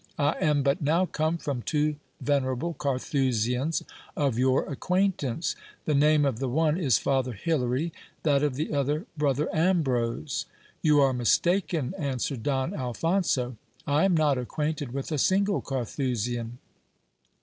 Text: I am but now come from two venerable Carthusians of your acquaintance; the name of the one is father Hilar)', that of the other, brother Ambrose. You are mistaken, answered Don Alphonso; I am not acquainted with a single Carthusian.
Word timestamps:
I 0.17 0.31
am 0.41 0.63
but 0.63 0.81
now 0.81 1.05
come 1.05 1.37
from 1.37 1.61
two 1.61 1.97
venerable 2.19 2.73
Carthusians 2.73 3.83
of 4.17 4.35
your 4.39 4.65
acquaintance; 4.67 5.55
the 5.85 5.93
name 5.93 6.25
of 6.25 6.39
the 6.39 6.49
one 6.49 6.75
is 6.75 6.97
father 6.97 7.33
Hilar)', 7.33 7.91
that 8.23 8.41
of 8.41 8.55
the 8.55 8.73
other, 8.73 9.05
brother 9.15 9.47
Ambrose. 9.55 10.47
You 10.81 10.99
are 11.01 11.13
mistaken, 11.13 11.93
answered 11.99 12.41
Don 12.41 12.73
Alphonso; 12.73 13.57
I 13.85 14.05
am 14.05 14.17
not 14.17 14.39
acquainted 14.39 14.91
with 14.91 15.11
a 15.11 15.19
single 15.19 15.61
Carthusian. 15.61 16.57